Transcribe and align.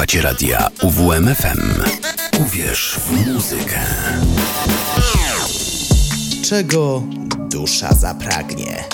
Słuchacie 0.00 0.22
radia 0.22 0.68
UWMFM. 0.82 1.82
Uwierz 2.40 2.96
w 2.98 3.26
muzykę. 3.26 3.80
Czego 6.44 7.02
dusza 7.50 7.94
zapragnie? 7.94 8.84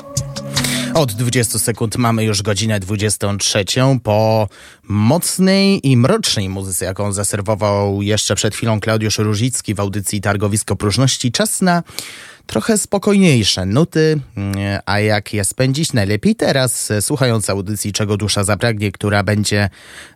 Od 0.95 1.13
20 1.13 1.59
sekund 1.59 1.97
mamy 1.97 2.25
już 2.25 2.43
godzinę 2.43 2.81
23 2.81 3.65
po 4.03 4.49
mocnej 4.89 5.89
i 5.89 5.97
mrocznej 5.97 6.49
muzyce, 6.49 6.85
jaką 6.85 7.13
zaserwował 7.13 8.03
jeszcze 8.03 8.35
przed 8.35 8.55
chwilą 8.55 8.81
Klaudiusz 8.81 9.19
Różicki 9.19 9.75
w 9.75 9.81
audycji 9.81 10.21
Targowisko 10.21 10.77
Próżności. 10.77 11.33
Czas 11.33 11.63
na 11.63 11.83
trochę 12.47 12.79
spokojniejsze 12.79 13.67
nuty, 13.67 14.21
mm, 14.37 14.81
a 14.87 15.01
jak 15.01 15.35
je 15.35 15.45
spędzić? 15.45 15.93
Najlepiej 15.93 16.37
teraz, 16.37 16.93
słuchając 17.01 17.51
audycji 17.51 17.93
Czego 17.93 18.17
Dusza 18.17 18.45
Zapragnie, 18.45 18.93
która 18.93 19.23
będzie 19.23 19.71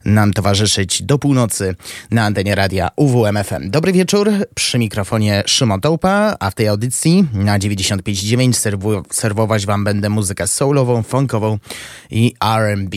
nam 0.05 0.33
towarzyszyć 0.33 1.03
do 1.03 1.19
północy 1.19 1.75
na 2.11 2.25
antenie 2.25 2.55
radia 2.55 2.91
UWMFM. 2.97 3.71
Dobry 3.71 3.93
wieczór, 3.93 4.31
przy 4.55 4.79
mikrofonie 4.79 5.43
Szymon 5.47 5.81
Tołpa, 5.81 6.37
a 6.41 6.51
w 6.51 6.55
tej 6.55 6.69
audycji 6.69 7.25
na 7.33 7.59
95.9 7.59 8.53
serwu, 8.53 9.03
serwować 9.11 9.67
wam 9.67 9.85
będę 9.85 10.09
muzykę 10.09 10.47
soulową, 10.47 11.03
funkową 11.03 11.59
i 12.11 12.35
R&B. 12.45 12.97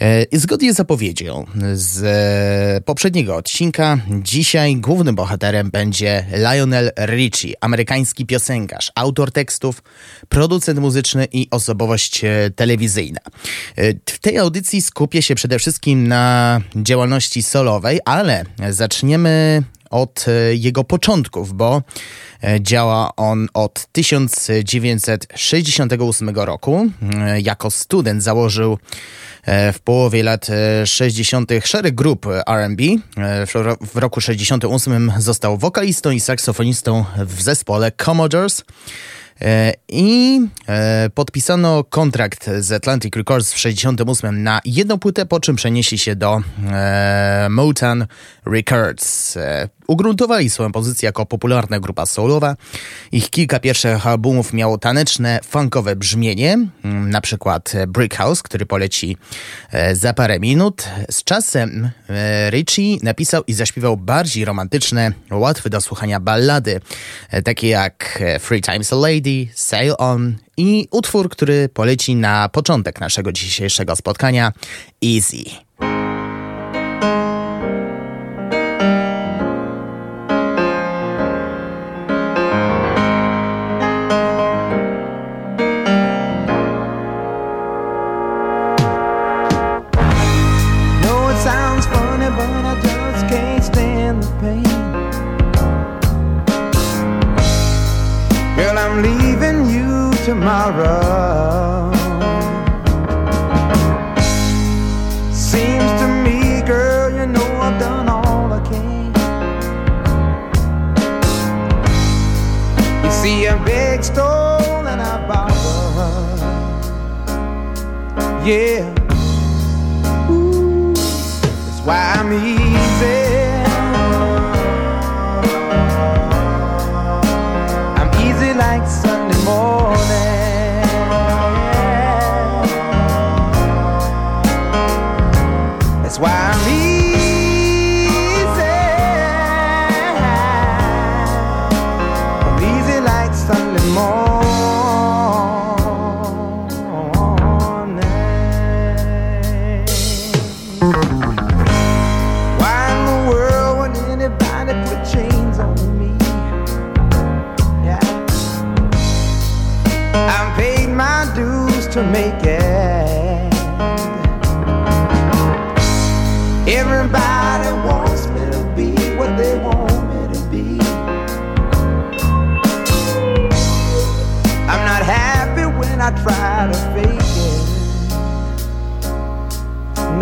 E, 0.00 0.38
zgodnie 0.38 0.74
z 0.74 0.80
zapowiedzią 0.88 1.46
z 1.72 2.04
e, 2.04 2.80
poprzedniego 2.80 3.36
odcinka, 3.36 3.98
dzisiaj 4.22 4.76
głównym 4.76 5.14
bohaterem 5.14 5.70
będzie 5.70 6.24
Lionel 6.32 6.92
Richie, 7.06 7.54
amerykański 7.60 8.26
piosenkarz 8.26 8.92
autor 8.94 9.32
tekstów, 9.32 9.82
producent 10.28 10.80
muzyczny 10.80 11.28
i 11.32 11.48
osobowość 11.50 12.24
e, 12.24 12.50
telewizyjna. 12.56 13.20
E, 13.76 13.94
w 14.06 14.18
tej 14.18 14.38
audycji 14.38 14.82
skupię 14.82 15.22
się 15.22 15.34
przede 15.34 15.58
wszystkim 15.58 16.08
na 16.08 16.60
działalności 16.76 17.42
solowej, 17.42 18.00
ale 18.04 18.44
zaczniemy 18.70 19.62
od 19.90 20.24
e, 20.28 20.54
jego 20.54 20.84
początków, 20.84 21.52
bo 21.52 21.82
działa 22.60 23.16
on 23.16 23.48
od 23.54 23.86
1968 23.92 26.30
roku. 26.30 26.86
Jako 27.42 27.70
student 27.70 28.22
założył 28.22 28.78
w 29.46 29.76
połowie 29.84 30.22
lat 30.22 30.46
60. 30.84 31.50
szereg 31.64 31.94
grup 31.94 32.26
RB. 32.66 32.80
W 33.94 33.96
roku 33.96 34.20
68 34.20 35.12
został 35.18 35.58
wokalistą 35.58 36.10
i 36.10 36.20
saksofonistą 36.20 37.04
w 37.26 37.42
zespole 37.42 37.92
Commodores. 38.04 38.64
E, 39.40 39.72
I 39.88 40.40
e, 40.68 41.10
podpisano 41.14 41.84
kontrakt 41.84 42.50
z 42.58 42.72
Atlantic 42.72 43.16
Records 43.16 43.52
w 43.52 43.58
68 43.58 44.42
na 44.42 44.60
jedną 44.64 44.98
płytę, 44.98 45.26
po 45.26 45.40
czym 45.40 45.56
przenieśli 45.56 45.98
się 45.98 46.16
do 46.16 46.42
e, 46.72 47.46
Motown 47.50 48.06
Records. 48.46 49.38
Ugruntowali 49.88 50.50
swoją 50.50 50.72
pozycję 50.72 51.06
jako 51.06 51.26
popularna 51.26 51.80
grupa 51.80 52.06
soulowa. 52.06 52.56
Ich 53.12 53.30
kilka 53.30 53.60
pierwszych 53.60 54.06
albumów 54.06 54.52
miało 54.52 54.78
taneczne, 54.78 55.40
funkowe 55.44 55.96
brzmienie, 55.96 56.52
mm, 56.84 57.10
na 57.10 57.20
przykład 57.20 57.72
Brick 57.88 58.16
House, 58.16 58.42
który 58.42 58.66
poleci 58.66 59.16
za 59.92 60.14
parę 60.14 60.40
minut. 60.40 60.88
Z 61.10 61.24
czasem 61.24 61.90
Richie 62.50 62.96
napisał 63.02 63.42
i 63.46 63.52
zaśpiewał 63.52 63.96
bardziej 63.96 64.44
romantyczne, 64.44 65.12
łatwe 65.30 65.70
do 65.70 65.80
słuchania 65.80 66.20
ballady, 66.20 66.80
takie 67.44 67.68
jak 67.68 68.22
Three 68.48 68.62
Times 68.62 68.92
a 68.92 68.96
Lady, 68.96 69.48
Sail 69.54 69.94
On 69.98 70.36
i 70.56 70.88
utwór, 70.90 71.28
który 71.28 71.68
poleci 71.68 72.16
na 72.16 72.48
początek 72.48 73.00
naszego 73.00 73.32
dzisiejszego 73.32 73.96
spotkania 73.96 74.52
Easy. 75.04 75.67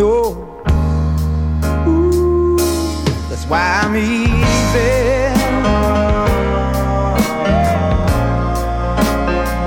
Ooh, 0.08 0.36
that's 3.28 3.44
why 3.46 3.80
I'm 3.82 3.96
easy. 3.96 5.34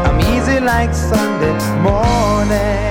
I'm 0.07 0.19
easy. 0.31 0.61
like 0.61 0.93
Sunday 0.93 1.57
morning. 1.81 2.88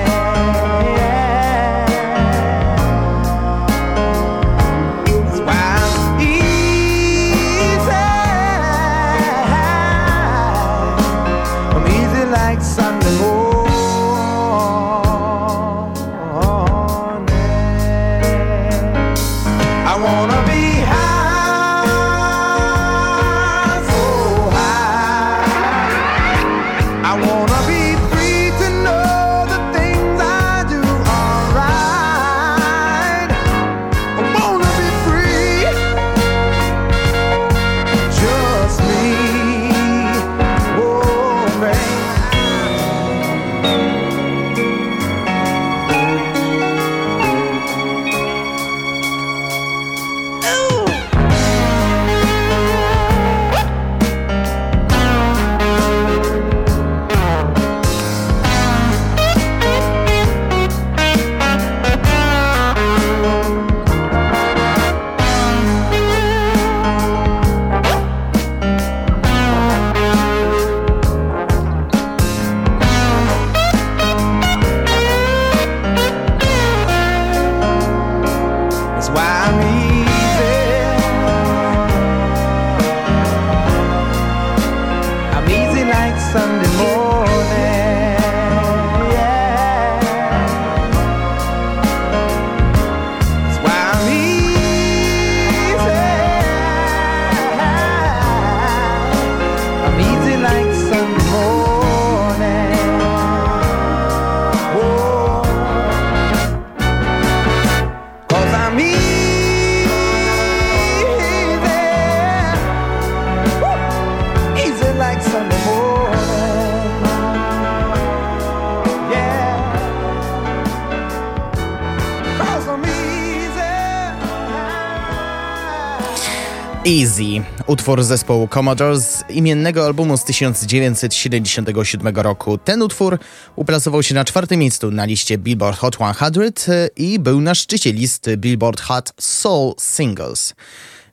Easy, 126.89 127.43
utwór 127.67 128.03
zespołu 128.03 128.47
Commodores 128.47 129.03
z 129.03 129.23
imiennego 129.29 129.85
albumu 129.85 130.17
z 130.17 130.23
1977 130.23 132.15
roku. 132.15 132.57
Ten 132.57 132.81
utwór 132.81 133.19
uplasował 133.55 134.03
się 134.03 134.15
na 134.15 134.25
czwartym 134.25 134.59
miejscu 134.59 134.91
na 134.91 135.05
liście 135.05 135.37
Billboard 135.37 135.79
Hot 135.79 135.95
100 135.95 136.71
i 136.95 137.19
był 137.19 137.41
na 137.41 137.55
szczycie 137.55 137.93
listy 137.93 138.37
Billboard 138.37 138.81
Hot 138.81 139.13
Soul 139.19 139.73
Singles. 139.79 140.53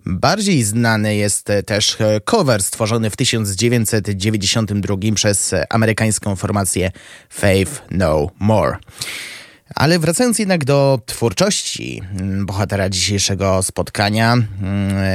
Bardziej 0.06 0.62
znany 0.62 1.16
jest 1.16 1.48
też 1.66 1.96
cover 2.24 2.62
stworzony 2.62 3.10
w 3.10 3.16
1992 3.16 4.96
przez 5.14 5.54
amerykańską 5.70 6.36
formację 6.36 6.90
Faith 7.30 7.82
No 7.90 8.30
More. 8.38 8.76
Ale 9.74 9.98
wracając 9.98 10.38
jednak 10.38 10.64
do 10.64 11.00
twórczości 11.06 12.02
mm, 12.20 12.46
bohatera 12.46 12.88
dzisiejszego 12.88 13.62
spotkania, 13.62 14.32
mm, 14.32 14.46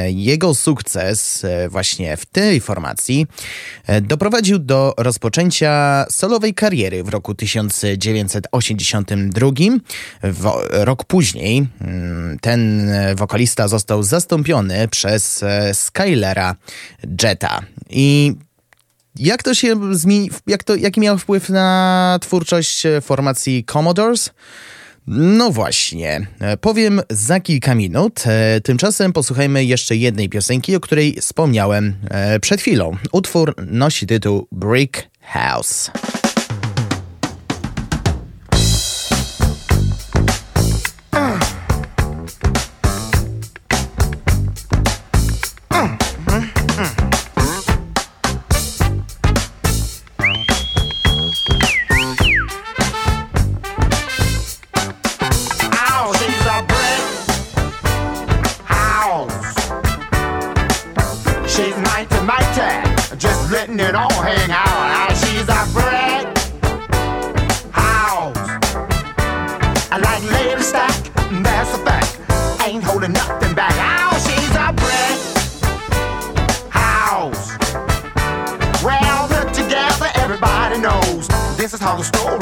jego 0.10 0.56
sukces 0.56 1.46
e, 1.46 1.70
właśnie 1.70 2.18
w 2.18 2.26
tej 2.26 2.62
formacji 2.62 3.28
e, 3.88 4.02
doprowadził 4.02 4.60
do 4.60 4.94
rozpoczęcia 4.98 6.06
solowej 6.10 6.54
kariery 6.54 7.04
w 7.04 7.10
roku 7.10 7.36
1982. 7.36 9.50
Rok 10.70 11.04
później 11.04 11.68
mm, 11.82 12.40
ten 12.40 12.92
wokalista 13.16 13.68
został 13.68 14.04
zastąpiony 14.04 14.88
przez 14.88 15.44
e, 15.44 15.74
Skylera 15.74 16.56
Jetta. 17.24 17.62
I 17.90 18.36
jak 19.20 19.44
to 19.44 19.54
się 19.54 19.96
zmieni, 19.96 20.30
jak 20.48 20.64
to, 20.64 20.76
jaki 20.76 21.00
miał 21.00 21.18
wpływ 21.18 21.50
na 21.50 22.18
twórczość 22.22 22.86
e, 22.86 23.02
formacji 23.02 23.66
Commodores? 23.66 24.30
No 25.08 25.52
właśnie, 25.52 26.28
e, 26.40 26.58
powiem 26.58 27.02
za 27.10 27.40
kilka 27.40 27.76
minut. 27.76 28.24
E, 28.26 28.62
tymczasem 28.62 29.14
posłuchajmy 29.14 29.66
jeszcze 29.66 29.96
jednej 29.96 30.30
piosenki, 30.30 30.76
o 30.76 30.80
której 30.80 31.18
wspomniałem 31.22 31.96
przed 32.42 32.62
chwilą. 32.62 32.98
Utwór 33.12 33.56
nosi 33.68 34.08
tytuł 34.08 34.48
Brick 34.52 35.04
House. 35.22 35.92
how 81.82 81.96
the 81.96 82.04
story 82.04 82.41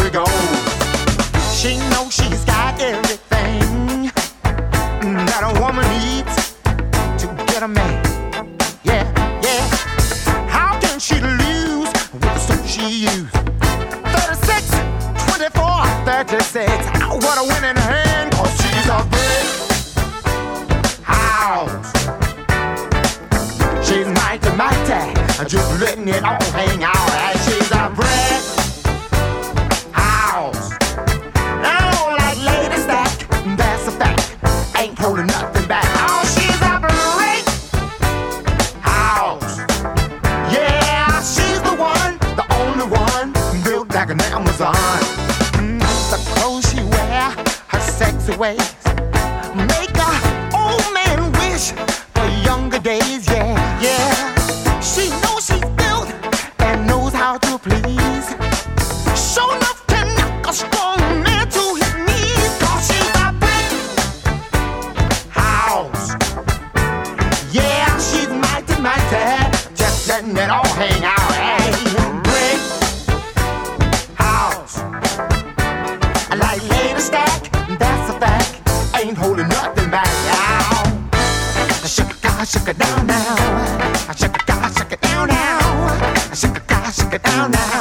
pound 87.23 87.78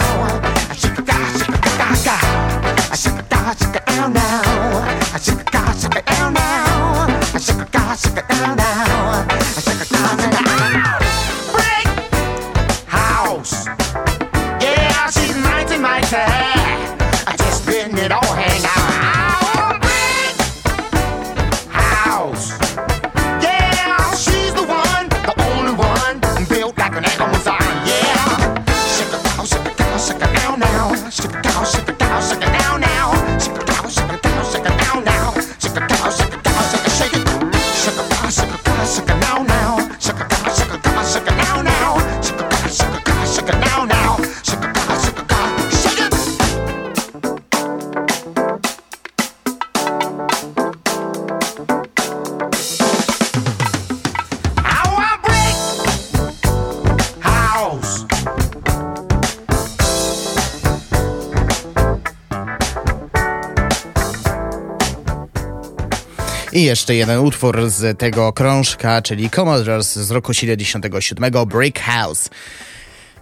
I 66.59 66.63
jeszcze 66.63 66.95
jeden 66.95 67.19
utwór 67.19 67.71
z 67.71 67.99
tego 67.99 68.33
krążka, 68.33 69.03
czyli 69.03 69.31
Commodores 69.31 69.97
z 69.97 70.11
roku 70.11 70.35
77, 70.35 71.33
Brick 71.47 71.81
House. 71.81 72.31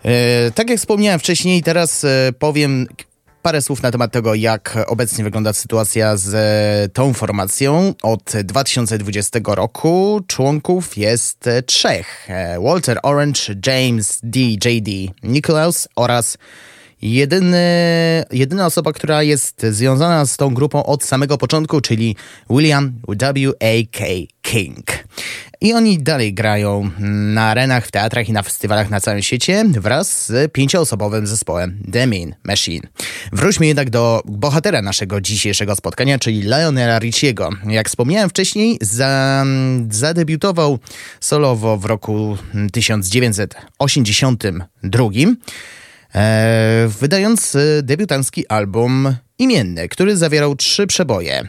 E, 0.04 0.50
tak 0.50 0.70
jak 0.70 0.78
wspomniałem 0.78 1.20
wcześniej, 1.20 1.62
teraz 1.62 2.04
e, 2.04 2.32
powiem 2.38 2.86
parę 3.42 3.62
słów 3.62 3.82
na 3.82 3.90
temat 3.90 4.12
tego, 4.12 4.34
jak 4.34 4.78
obecnie 4.86 5.24
wygląda 5.24 5.52
sytuacja 5.52 6.16
z 6.16 6.34
e, 6.34 6.88
tą 6.88 7.14
formacją. 7.14 7.94
Od 8.02 8.32
2020 8.44 9.40
roku 9.46 10.20
członków 10.26 10.96
jest 10.96 11.44
trzech. 11.66 12.28
Walter 12.60 12.98
Orange, 13.02 13.40
James 13.66 14.20
D. 14.22 14.40
J.D. 14.40 14.90
Nicholas 15.22 15.88
oraz 15.96 16.38
jedyny, 17.02 17.58
jedyna 18.32 18.66
osoba, 18.66 18.92
która 18.92 19.22
jest 19.22 19.66
związana 19.70 20.26
z 20.26 20.36
tą 20.36 20.54
grupą 20.54 20.84
od 20.84 21.04
samego 21.04 21.38
początku, 21.38 21.80
czyli 21.80 22.16
William 22.50 22.92
W.A.K. 23.08 24.04
King. 24.42 24.86
I 25.60 25.72
oni 25.72 25.98
dalej 25.98 26.34
grają 26.34 26.90
na 27.34 27.44
arenach, 27.44 27.86
w 27.86 27.90
teatrach 27.90 28.28
i 28.28 28.32
na 28.32 28.42
festiwalach 28.42 28.90
na 28.90 29.00
całym 29.00 29.22
świecie 29.22 29.64
wraz 29.68 30.26
z 30.26 30.52
pięcioosobowym 30.52 31.26
zespołem 31.26 31.82
The 31.92 32.06
Mean 32.06 32.34
Machine. 32.44 32.88
Wróćmy 33.32 33.66
jednak 33.66 33.90
do 33.90 34.22
bohatera 34.24 34.82
naszego 34.82 35.20
dzisiejszego 35.20 35.76
spotkania, 35.76 36.18
czyli 36.18 36.42
Lionela 36.42 36.98
Richiego. 36.98 37.50
Jak 37.66 37.88
wspomniałem 37.88 38.30
wcześniej, 38.30 38.78
za, 38.80 39.44
zadebiutował 39.90 40.78
solowo 41.20 41.76
w 41.76 41.84
roku 41.84 42.36
1982 42.72 45.04
e, 45.04 45.08
wydając 47.00 47.56
debiutancki 47.82 48.48
album 48.48 49.16
imienny, 49.38 49.88
który 49.88 50.16
zawierał 50.16 50.56
trzy 50.56 50.86
przeboje. 50.86 51.48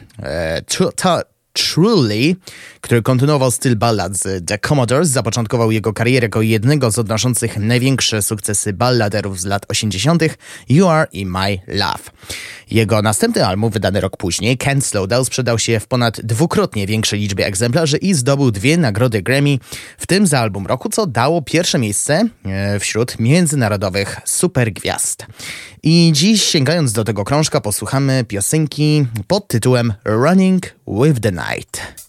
Truly, 1.58 2.36
który 2.82 3.02
kontynuował 3.02 3.52
styl 3.52 3.76
ballad 3.76 4.18
z 4.18 4.46
The 4.48 4.58
Commodores, 4.58 5.10
zapoczątkował 5.10 5.72
jego 5.72 5.94
karierę 5.94 6.26
jako 6.26 6.42
jednego 6.42 6.92
z 6.92 7.00
odnoszących 7.00 7.58
największe 7.58 8.22
sukcesy 8.22 8.74
balladerów 8.74 9.40
z 9.40 9.46
lat 9.46 9.66
80. 9.68 10.24
You 10.70 10.88
Are 10.88 11.08
in 11.12 11.30
My 11.30 11.60
Love. 11.68 12.04
Jego 12.72 13.02
następny 13.02 13.46
album, 13.46 13.72
wydany 13.72 14.02
rok 14.02 14.18
później, 14.18 14.58
Can't 14.58 14.82
Slow 14.82 15.08
Down, 15.08 15.26
sprzedał 15.26 15.60
się 15.60 15.80
w 15.80 15.88
ponad 15.88 16.22
dwukrotnie 16.22 16.88
większej 16.88 17.20
liczbie 17.20 17.46
egzemplarzy 17.46 17.98
i 17.98 18.14
zdobył 18.14 18.52
dwie 18.52 18.78
nagrody 18.78 19.22
Grammy, 19.22 19.58
w 19.98 20.08
tym 20.08 20.28
za 20.28 20.40
album 20.40 20.68
roku, 20.68 20.90
co 20.90 21.08
dało 21.08 21.42
pierwsze 21.42 21.80
miejsce 21.80 22.24
e, 22.46 22.80
wśród 22.80 23.20
międzynarodowych 23.20 24.20
supergwiazd. 24.26 25.26
I 25.89 26.12
dziś, 26.13 26.44
sięgając 26.44 26.94
do 26.94 27.03
tego 27.03 27.24
krążka, 27.24 27.62
posłuchamy 27.62 28.24
piosenki 28.27 29.06
pod 29.27 29.48
tytułem 29.48 29.94
Running 30.06 30.75
with 30.88 31.20
the 31.20 31.32
Night. 31.32 32.07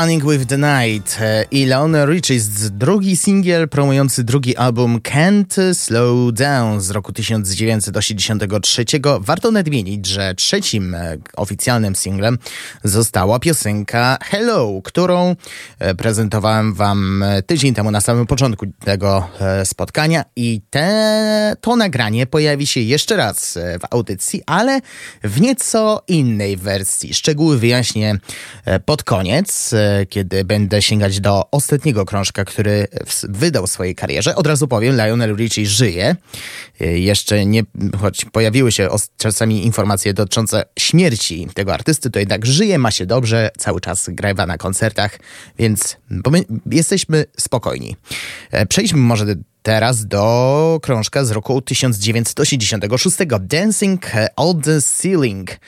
Running 0.00 0.24
with 0.24 0.46
the 0.46 0.58
Night 0.58 1.18
e, 1.20 1.44
i 1.50 1.66
Leona 1.66 2.06
Riches, 2.06 2.70
drugi 2.70 3.16
singiel 3.16 3.68
promujący 3.68 4.24
drugi 4.24 4.56
album 4.56 5.00
Can't 5.00 5.74
Slow 5.74 6.32
Down 6.32 6.80
z 6.80 6.90
roku 6.90 7.12
1983. 7.12 8.84
Warto 9.20 9.50
nadmienić, 9.50 10.06
że 10.06 10.34
trzecim 10.34 10.94
e, 10.94 11.16
oficjalnym 11.36 11.96
singlem 11.96 12.38
została 12.84 13.38
piosenka 13.38 14.18
Hello, 14.22 14.80
którą 14.84 15.36
e, 15.78 15.94
prezentowałem 15.94 16.74
wam 16.74 17.24
tydzień 17.46 17.74
temu 17.74 17.90
na 17.90 18.00
samym 18.00 18.26
początku 18.26 18.66
tego 18.84 19.28
spotkania 19.64 20.24
i 20.36 20.60
te, 20.70 21.56
to 21.60 21.76
nagranie 21.76 22.26
pojawi 22.26 22.66
się 22.66 22.80
jeszcze 22.80 23.16
raz 23.16 23.58
w 23.80 23.84
audycji, 23.94 24.42
ale 24.46 24.80
w 25.24 25.40
nieco 25.40 26.02
innej 26.08 26.56
wersji. 26.56 27.14
Szczegóły 27.14 27.58
wyjaśnię 27.58 28.18
pod 28.84 29.04
koniec. 29.04 29.74
Kiedy 30.08 30.44
będę 30.44 30.82
sięgać 30.82 31.20
do 31.20 31.50
ostatniego 31.50 32.04
krążka, 32.04 32.44
który 32.44 32.86
wydał 33.28 33.66
w 33.66 33.70
swojej 33.70 33.94
karierze. 33.94 34.36
Od 34.36 34.46
razu 34.46 34.68
powiem, 34.68 34.96
Lionel 34.96 35.36
Richie 35.36 35.66
żyje. 35.66 36.16
E, 36.80 36.98
jeszcze 36.98 37.46
nie, 37.46 37.62
choć 38.00 38.24
pojawiły 38.24 38.72
się 38.72 38.88
czasami 39.16 39.66
informacje 39.66 40.14
dotyczące 40.14 40.64
śmierci 40.78 41.48
tego 41.54 41.74
artysty, 41.74 42.10
to 42.10 42.18
jednak 42.18 42.46
żyje, 42.46 42.78
ma 42.78 42.90
się 42.90 43.06
dobrze, 43.06 43.50
cały 43.58 43.80
czas 43.80 44.08
grywa 44.08 44.46
na 44.46 44.58
koncertach, 44.58 45.18
więc 45.58 45.96
my 46.30 46.44
jesteśmy 46.70 47.24
spokojni. 47.38 47.96
E, 48.50 48.66
przejdźmy 48.66 48.98
może 49.00 49.24
teraz 49.62 50.06
do 50.06 50.78
krążka 50.82 51.24
z 51.24 51.30
roku 51.30 51.62
1986, 51.62 53.16
Dancing 53.40 54.06
on 54.36 54.62
the 54.62 54.80
Ceiling. 54.80 55.60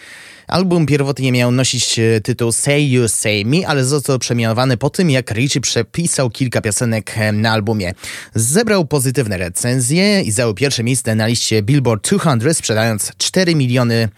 Album 0.52 0.87
pierwotnie 0.87 1.33
miał 1.33 1.50
nosić 1.50 1.98
e, 1.98 2.20
tytuł 2.20 2.52
Say 2.52 2.81
You 2.81 3.09
Say 3.09 3.44
Me, 3.44 3.66
ale 3.66 3.85
został 3.85 4.18
przemianowany 4.18 4.76
po 4.76 4.90
tym, 4.90 5.11
jak 5.11 5.31
Richie 5.31 5.61
przepisał 5.61 6.31
kilka 6.31 6.61
piosenek 6.61 7.18
e, 7.18 7.33
na 7.33 7.52
albumie. 7.52 7.94
Zebrał 8.35 8.85
pozytywne 8.85 9.38
recenzje 9.38 10.22
i 10.22 10.31
zajął 10.31 10.55
pierwsze 10.55 10.85
miejsce 10.85 11.14
na 11.14 11.26
liście 11.26 11.62
Billboard 11.62 12.11
200, 12.38 12.55
sprzedając 12.55 13.12
4 13.18 13.55
miliony 13.55 14.09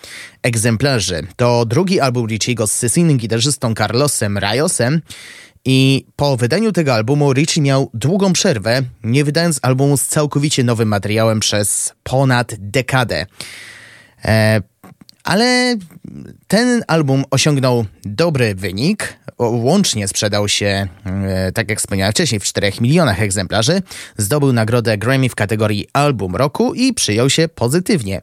egzemplarzy. 0.42 1.26
To 1.36 1.66
drugi 1.66 2.00
album 2.00 2.26
Richiego 2.26 2.66
z 2.66 2.72
sesyjnym 2.72 3.16
gitarzystą 3.16 3.74
Carlosem 3.74 4.38
Rayosem. 4.38 5.00
I 5.64 6.06
po 6.16 6.36
wydaniu 6.36 6.72
tego 6.72 6.94
albumu 6.94 7.32
Richie 7.32 7.62
miał 7.62 7.90
długą 7.94 8.32
przerwę, 8.32 8.82
nie 9.04 9.24
wydając 9.24 9.58
albumu 9.62 9.96
z 9.96 10.06
całkowicie 10.06 10.64
nowym 10.64 10.88
materiałem 10.88 11.40
przez 11.40 11.92
ponad 12.02 12.54
dekadę. 12.58 13.26
E, 14.24 14.60
ale 15.24 15.76
ten 16.48 16.84
album 16.88 17.24
osiągnął 17.30 17.84
dobry 18.04 18.54
wynik. 18.54 19.16
Łącznie 19.38 20.08
sprzedał 20.08 20.48
się, 20.48 20.86
e, 21.06 21.52
tak 21.52 21.68
jak 21.70 21.78
wspomniałem 21.78 22.12
wcześniej, 22.12 22.40
w 22.40 22.44
4 22.44 22.72
milionach 22.80 23.22
egzemplarzy. 23.22 23.82
Zdobył 24.16 24.52
nagrodę 24.52 24.98
Grammy 24.98 25.28
w 25.28 25.34
kategorii 25.34 25.86
Album 25.92 26.36
Roku 26.36 26.74
i 26.74 26.94
przyjął 26.94 27.30
się 27.30 27.48
pozytywnie. 27.48 28.20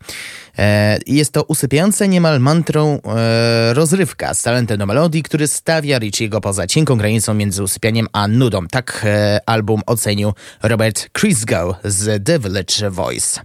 E, 0.58 1.00
jest 1.08 1.32
to 1.32 1.44
usypiająca 1.44 2.06
niemal 2.06 2.40
mantrą 2.40 3.00
e, 3.06 3.74
rozrywka 3.74 4.34
z 4.34 4.42
talentem 4.42 4.78
do 4.78 4.86
melodii, 4.86 5.24
który 5.24 5.48
stawia 5.48 6.00
Richiego 6.00 6.42
poza 6.42 6.68
cienką 6.68 6.98
granicą 6.98 7.34
między 7.34 7.64
usypianiem 7.64 8.08
a 8.14 8.28
nudą. 8.28 8.68
Tak 8.68 9.06
album 9.46 9.82
ocenił 9.86 10.34
Robert 10.64 11.10
Christgau 11.20 11.74
z 11.84 12.26
The 12.26 12.40
Village 12.40 12.90
Voice. 12.90 13.42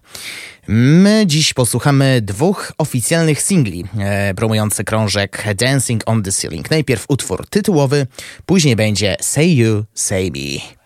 My 0.69 1.25
dziś 1.27 1.55
posłuchamy 1.55 2.21
dwóch 2.23 2.73
oficjalnych 2.79 3.43
singli 3.43 3.85
e, 3.99 4.35
promujących 4.35 4.87
krążek 4.87 5.45
Dancing 5.55 6.03
on 6.07 6.23
the 6.23 6.33
Ceiling. 6.33 6.71
Najpierw 6.71 7.05
utwór 7.09 7.47
tytułowy, 7.51 8.07
później 8.47 8.77
będzie 8.77 9.17
Say 9.21 9.47
You, 9.47 9.85
Say 9.95 10.31
Me. 10.31 10.86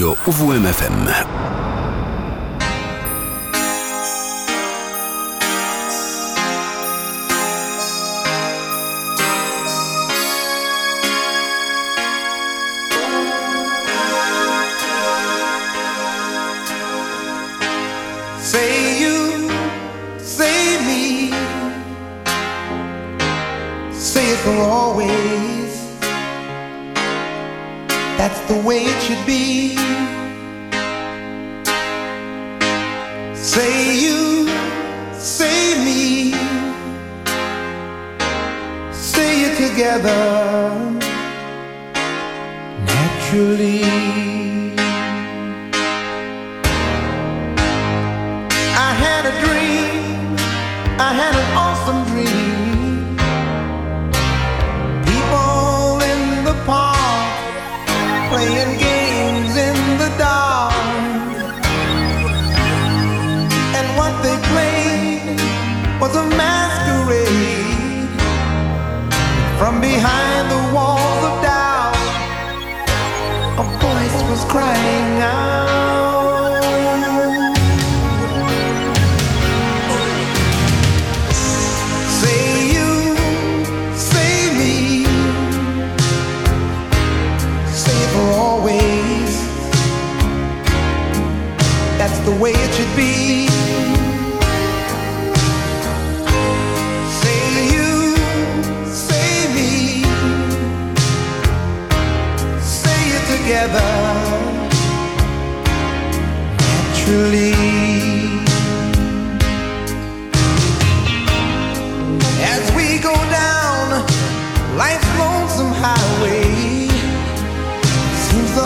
Radio 0.00 0.16
UWMFM. 0.24 1.29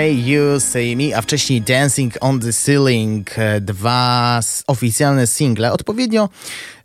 You 0.00 0.60
Say 0.60 0.96
Me, 0.96 1.16
a 1.16 1.22
wcześniej 1.22 1.62
Dancing 1.62 2.14
on 2.20 2.40
the 2.40 2.52
Ceiling, 2.52 3.38
e, 3.38 3.60
dwa 3.60 4.40
oficjalne 4.66 5.26
single, 5.26 5.72
odpowiednio 5.72 6.28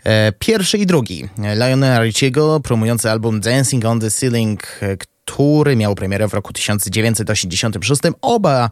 e, 0.04 0.32
pierwszy 0.40 0.78
i 0.78 0.86
drugi. 0.86 1.30
Lionel 1.38 2.04
Richiego 2.04 2.60
promujący 2.60 3.12
album 3.12 3.40
Dancing 3.40 3.86
on 3.86 4.00
the 4.00 4.12
Ceiling, 4.12 4.64
e, 4.82 4.98
który 5.28 5.76
miał 5.76 5.96
premierę 5.96 6.28
w 6.28 6.34
roku 6.34 6.54
1986. 6.54 8.02
Oba 8.22 8.70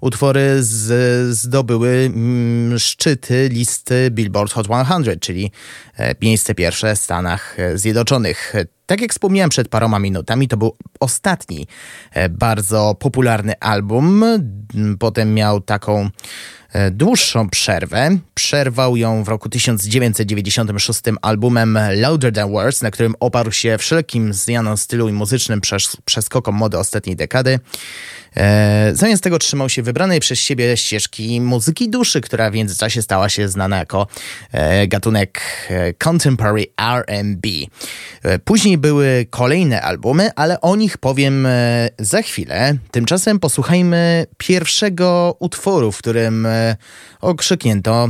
utwory 0.00 0.56
z, 0.60 1.36
zdobyły 1.36 2.10
mm, 2.14 2.78
szczyty 2.78 3.48
listy 3.48 4.10
Billboard 4.10 4.52
Hot 4.52 4.66
100, 4.66 5.20
czyli 5.20 5.50
miejsce 6.22 6.54
pierwsze 6.54 6.96
w 6.96 6.98
Stanach 6.98 7.56
Zjednoczonych. 7.74 8.54
Tak 8.86 9.00
jak 9.00 9.12
wspomniałem 9.12 9.50
przed 9.50 9.68
paroma 9.68 9.98
minutami, 9.98 10.48
to 10.48 10.56
był 10.56 10.76
ostatni 11.00 11.66
e, 12.12 12.28
bardzo 12.28 12.94
popularny 12.98 13.60
album. 13.60 14.24
Potem 14.98 15.34
miał 15.34 15.60
taką 15.60 16.00
e, 16.00 16.10
dłuższą 16.90 17.50
przerwę. 17.50 18.18
Przerwał 18.34 18.96
ją 18.96 19.24
w 19.24 19.28
roku 19.28 19.48
1996 19.48 21.00
albumem 21.22 21.78
Louder 21.94 22.32
Than 22.32 22.52
Words, 22.52 22.82
na 22.82 22.90
którym 22.90 23.14
oparł 23.20 23.52
się 23.52 23.78
wszelkim 23.78 24.32
zmianom 24.32 24.76
stylu 24.76 25.08
i 25.08 25.12
muzycznym 25.12 25.60
przez, 25.60 25.96
przeskokom 26.04 26.54
mody 26.54 26.78
ostatniej 26.78 27.16
dekady. 27.16 27.60
E, 28.38 28.90
zamiast 28.94 29.22
tego 29.22 29.38
trzymał 29.38 29.68
się 29.68 29.82
wybranej 29.82 30.20
przez 30.20 30.38
siebie 30.38 30.76
ścieżki 30.76 31.40
muzyki 31.40 31.90
duszy, 31.90 32.20
która 32.20 32.50
w 32.50 32.54
międzyczasie 32.54 33.02
stała 33.02 33.28
się 33.28 33.48
znana 33.48 33.78
jako 33.78 34.06
e, 34.52 34.86
gatunek 34.86 35.40
e, 35.68 35.94
contemporary 35.94 36.66
R&B. 36.76 37.48
Później 38.44 38.78
były 38.78 39.26
kolejne 39.30 39.82
albumy, 39.82 40.30
ale 40.36 40.60
o 40.60 40.76
nich 40.76 40.98
powiem 40.98 41.48
za 41.98 42.22
chwilę. 42.22 42.74
Tymczasem 42.90 43.38
posłuchajmy 43.38 44.26
pierwszego 44.36 45.36
utworu, 45.38 45.92
w 45.92 45.98
którym 45.98 46.48
okrzyknięto, 47.20 48.08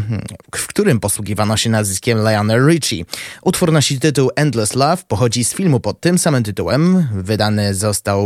w 0.57 0.67
którym 0.67 1.01
posługiwano 1.01 1.57
się 1.57 1.71
nazwiskiem 1.71 2.19
Lionel 2.19 2.67
Richie. 2.67 3.05
Utwór 3.43 3.73
nosi 3.73 4.01
tytuł 4.01 4.31
Endless 4.37 4.75
Love, 4.75 5.03
pochodzi 5.09 5.45
z 5.45 5.55
filmu 5.55 5.81
pod 5.81 6.01
tym 6.01 6.19
samym 6.19 6.43
tytułem. 6.43 7.09
Wydany 7.13 7.75
został, 7.75 8.25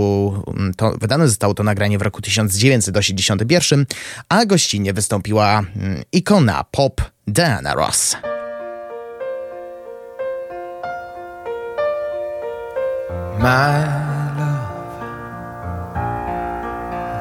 to, 0.76 0.92
wydane 1.00 1.28
zostało 1.28 1.54
to 1.54 1.62
nagranie 1.62 1.91
w 1.98 2.02
roku 2.02 2.22
1981, 2.22 3.86
a 4.28 4.46
gościnnie 4.46 4.92
wystąpiła 4.92 5.58
mm, 5.58 6.02
ikona 6.12 6.64
pop 6.70 7.00
Diana 7.26 7.74
Ross. 7.74 8.16
My 13.38 13.84
love, 14.38 14.94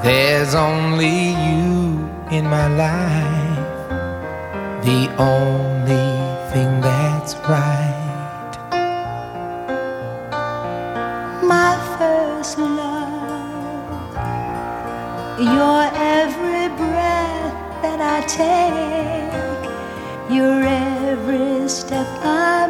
there's 0.04 0.56
only 0.56 1.32
you 1.32 2.00
in 2.32 2.46
my 2.50 2.68
life, 2.68 3.90
the 4.84 5.10
only 5.18 6.12
thing 6.54 6.82
that's 6.82 7.36
right. 7.50 7.81
Your 15.42 15.90
every 15.96 16.68
breath 16.78 17.82
that 17.82 18.00
I 18.00 18.22
take, 18.28 19.34
your 20.32 20.62
every 20.62 21.68
step 21.68 22.08
I 22.24 22.61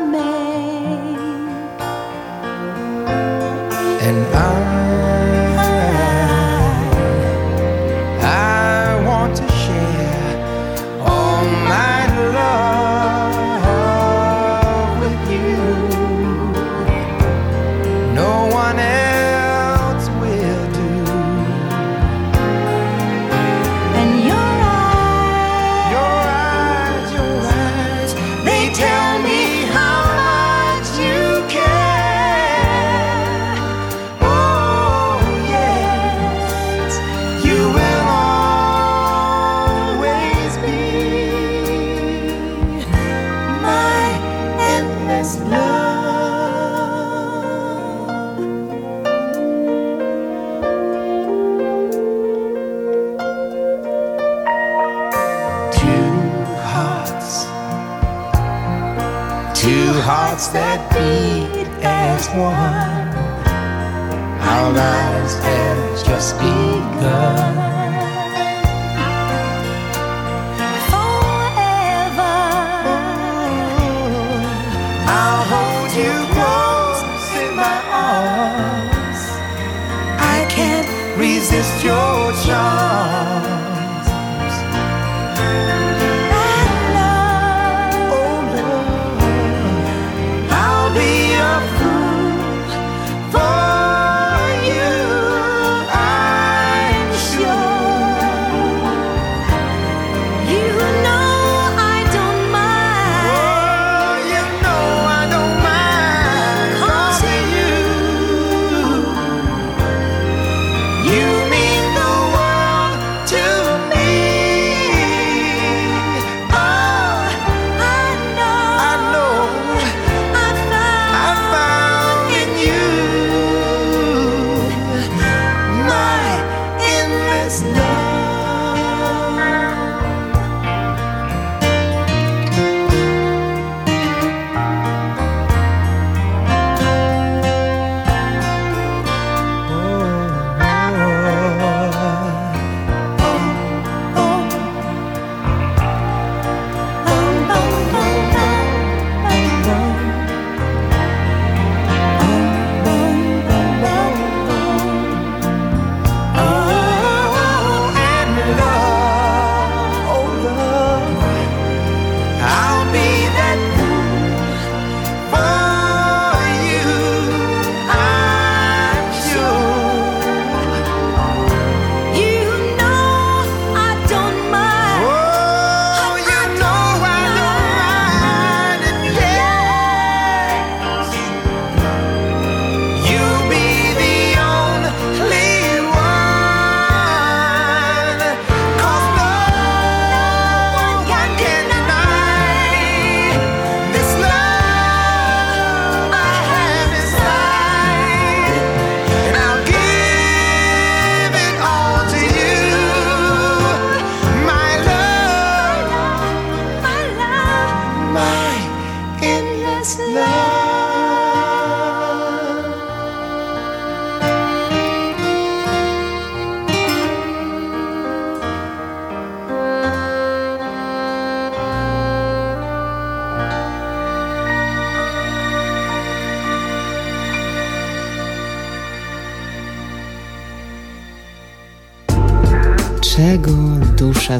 have 66.21 66.39
just 66.39 66.60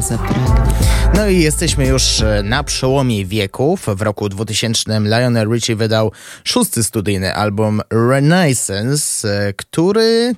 zapragnie. 0.00 0.72
No 1.14 1.28
i 1.28 1.38
jesteśmy 1.38 1.86
już 1.86 2.20
e, 2.20 2.42
na 2.42 2.64
przełomie 2.64 3.26
wieków. 3.26 3.86
W 3.96 4.02
roku 4.02 4.28
2000 4.28 5.00
Lionel 5.00 5.48
Richie 5.48 5.76
wydał 5.76 6.12
szósty 6.44 6.84
studyjny 6.84 7.34
album 7.34 7.80
Renaissance, 7.90 9.28
e, 9.28 9.52
który 9.52 10.34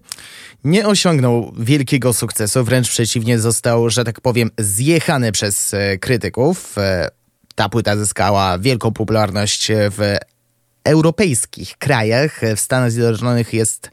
nie 0.65 0.87
osiągnął 0.87 1.53
wielkiego 1.59 2.13
sukcesu, 2.13 2.65
wręcz 2.65 2.89
przeciwnie, 2.89 3.39
został, 3.39 3.91
że 3.91 4.05
tak 4.05 4.21
powiem, 4.21 4.51
zjechany 4.59 5.33
przez 5.33 5.75
e, 5.75 5.99
krytyków. 5.99 6.77
Ta 7.55 7.69
płyta 7.69 7.97
zyskała 7.97 8.59
wielką 8.59 8.93
popularność 8.93 9.69
w 9.73 10.17
europejskich 10.85 11.79
krajach. 11.79 12.41
W 12.57 12.61
Stanach 12.61 12.91
Zjednoczonych 12.91 13.55
jest, 13.55 13.91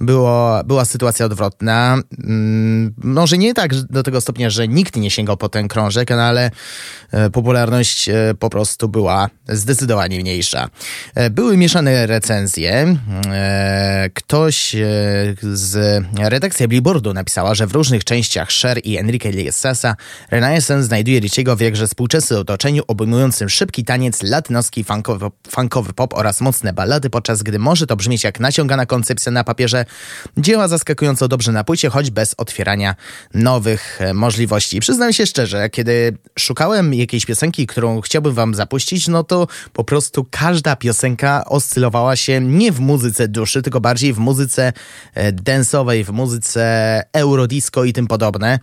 było, 0.00 0.64
była 0.64 0.84
sytuacja 0.84 1.26
odwrotna. 1.26 1.98
Mm, 2.24 2.94
może 3.04 3.38
nie 3.38 3.54
tak 3.54 3.74
do 3.74 4.02
tego 4.02 4.20
stopnia, 4.20 4.50
że 4.50 4.68
nikt 4.68 4.96
nie 4.96 5.10
sięgał 5.10 5.36
po 5.36 5.48
ten 5.48 5.68
krążek, 5.68 6.10
no 6.10 6.22
ale 6.22 6.50
e, 7.12 7.30
popularność 7.30 8.08
e, 8.08 8.34
po 8.38 8.50
prostu 8.50 8.88
była 8.88 9.30
zdecydowanie 9.48 10.20
mniejsza. 10.20 10.68
E, 11.14 11.30
były 11.30 11.56
mieszane 11.56 12.06
recenzje. 12.06 12.96
Ktoś 14.14 14.76
z 15.52 16.04
redakcji 16.18 16.68
Billboardu 16.68 17.14
napisała, 17.14 17.54
że 17.54 17.66
w 17.66 17.72
różnych 17.72 18.04
częściach 18.04 18.48
Cher 18.48 18.80
i 18.84 18.96
Enrique 18.98 19.28
Iglesiasa 19.28 19.96
Renaissance 20.30 20.82
znajduje 20.82 21.20
Richiego 21.20 21.56
w 21.56 21.60
jakże 21.60 21.86
współczesnym 21.86 22.40
otoczeniu 22.40 22.82
obejmującym 22.86 23.48
szybki 23.48 23.84
taniec, 23.84 24.22
latynoski, 24.22 24.84
funkowy, 25.50 25.92
pop 25.92 26.14
oraz 26.14 26.27
oraz 26.28 26.40
mocne 26.40 26.72
ballady, 26.72 27.10
podczas 27.10 27.42
gdy 27.42 27.58
może 27.58 27.86
to 27.86 27.96
brzmieć 27.96 28.24
jak 28.24 28.40
naciągana 28.40 28.86
koncepcja 28.86 29.32
na 29.32 29.44
papierze, 29.44 29.84
dzieła 30.36 30.68
zaskakująco 30.68 31.28
dobrze 31.28 31.52
na 31.52 31.64
płycie, 31.64 31.90
choć 31.90 32.10
bez 32.10 32.34
otwierania 32.36 32.94
nowych 33.34 34.00
e, 34.00 34.14
możliwości. 34.14 34.80
Przyznam 34.80 35.12
się 35.12 35.26
szczerze, 35.26 35.70
kiedy 35.70 36.16
szukałem 36.38 36.94
jakiejś 36.94 37.26
piosenki, 37.26 37.66
którą 37.66 38.00
chciałbym 38.00 38.34
wam 38.34 38.54
zapuścić, 38.54 39.08
no 39.08 39.24
to 39.24 39.46
po 39.72 39.84
prostu 39.84 40.26
każda 40.30 40.76
piosenka 40.76 41.44
oscylowała 41.44 42.16
się 42.16 42.40
nie 42.40 42.72
w 42.72 42.80
muzyce 42.80 43.28
duszy, 43.28 43.62
tylko 43.62 43.80
bardziej 43.80 44.12
w 44.12 44.18
muzyce 44.18 44.72
e, 45.14 45.32
dance'owej, 45.32 46.04
w 46.04 46.10
muzyce 46.10 47.02
eurodisco 47.12 47.84
i 47.84 47.92
tym 47.92 48.06
podobne. 48.06 48.58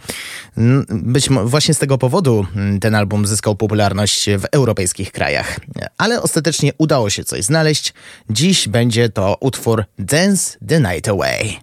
Być 0.89 1.29
właśnie 1.29 1.73
z 1.73 1.77
tego 1.79 1.97
powodu 1.97 2.45
ten 2.81 2.95
album 2.95 3.27
zyskał 3.27 3.55
popularność 3.55 4.29
w 4.29 4.45
europejskich 4.51 5.11
krajach. 5.11 5.59
Ale 5.97 6.21
ostatecznie 6.21 6.71
udało 6.77 7.09
się 7.09 7.23
coś 7.23 7.43
znaleźć 7.43 7.54
znaleźć. 7.55 7.93
Dziś 8.29 8.67
będzie 8.67 9.09
to 9.09 9.37
utwór 9.39 9.85
Dance 9.99 10.57
the 10.67 10.79
Night 10.79 11.09
Away. 11.09 11.59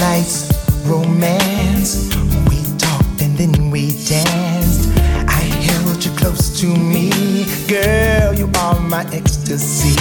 night's 0.00 0.50
romance. 0.86 2.14
We 2.48 2.62
talked 2.78 3.20
and 3.20 3.36
then 3.36 3.70
we 3.70 3.92
danced. 4.06 4.90
I 5.28 5.42
held 5.66 6.04
you 6.04 6.12
close 6.12 6.60
to 6.60 6.66
me, 6.66 7.46
girl. 7.66 8.34
You 8.34 8.50
are 8.58 8.78
my 8.80 9.04
ecstasy. 9.12 9.96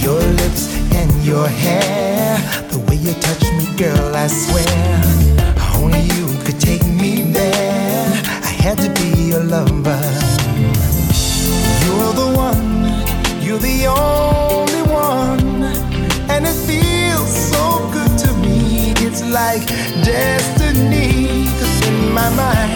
Your 0.00 0.20
lips 0.40 0.74
and 0.94 1.10
your 1.24 1.48
hair, 1.48 2.38
the 2.70 2.78
way 2.88 2.96
you 2.96 3.12
touch 3.14 3.42
me, 3.58 3.66
girl. 3.76 4.14
I 4.14 4.28
swear, 4.28 5.02
only 5.76 6.00
you 6.00 6.26
could 6.44 6.60
take 6.60 6.84
me 6.86 7.22
there. 7.32 8.06
I 8.44 8.52
had 8.64 8.78
to 8.78 8.90
be 9.00 9.30
your 9.30 9.44
lover. 9.44 10.00
You're 11.84 12.12
the 12.14 12.32
one. 12.34 13.42
You're 13.42 13.58
the 13.58 13.86
only. 13.88 14.35
like 19.36 19.66
destiny. 20.02 21.44
In 21.86 22.12
my 22.14 22.30
mind. 22.30 22.75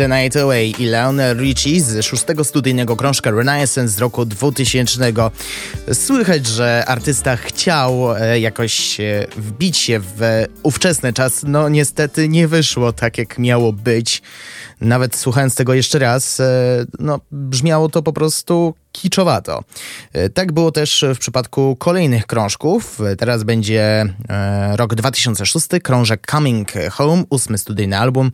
The 0.00 0.08
Night 0.08 0.36
Away 0.36 0.72
i 0.78 0.86
Leonel 0.86 1.36
Richie 1.36 1.80
z 1.80 2.04
szóstego 2.04 2.44
studyjnego 2.44 2.96
krążka 2.96 3.30
Renaissance 3.30 3.88
z 3.88 3.98
roku 3.98 4.24
2000. 4.24 5.12
Słychać, 5.92 6.46
że 6.46 6.84
artysta 6.86 7.36
chciał 7.36 8.16
e, 8.16 8.40
jakoś 8.40 9.00
e, 9.00 9.26
wbić 9.36 9.76
się 9.76 10.00
w 10.00 10.44
ówczesny 10.62 11.12
czas. 11.12 11.42
No 11.46 11.68
niestety 11.68 12.28
nie 12.28 12.48
wyszło 12.48 12.92
tak, 12.92 13.18
jak 13.18 13.38
miało 13.38 13.72
być. 13.72 14.22
Nawet 14.80 15.16
słuchając 15.16 15.54
tego 15.54 15.74
jeszcze 15.74 15.98
raz, 15.98 16.40
e, 16.40 16.46
no 16.98 17.20
brzmiało 17.30 17.88
to 17.88 18.02
po 18.02 18.12
prostu 18.12 18.74
kiczowato. 18.92 19.64
Tak 20.34 20.52
było 20.52 20.72
też 20.72 21.04
w 21.14 21.18
przypadku 21.18 21.76
kolejnych 21.76 22.26
krążków. 22.26 22.98
Teraz 23.18 23.42
będzie 23.42 24.14
rok 24.72 24.94
2006, 24.94 25.66
krążek 25.82 26.26
Coming 26.30 26.72
Home, 26.90 27.24
ósmy 27.30 27.58
studyjny 27.58 27.98
album. 27.98 28.30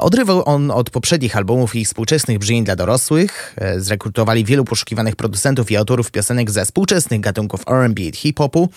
Odrywał 0.00 0.48
on 0.48 0.70
od 0.70 0.90
poprzednich 0.90 1.36
albumów 1.36 1.76
i 1.76 1.84
współczesnych 1.84 2.38
brzmień 2.38 2.64
dla 2.64 2.76
dorosłych. 2.76 3.56
Zrekrutowali 3.76 4.44
wielu 4.44 4.64
poszukiwanych 4.64 5.16
producentów 5.16 5.70
i 5.70 5.76
autorów 5.76 6.10
piosenek 6.10 6.50
ze 6.50 6.64
współczesnych 6.68 7.20
gatunków 7.20 7.60
R&B 7.66 8.02
i 8.02 8.12
hip-hopu, 8.12 8.68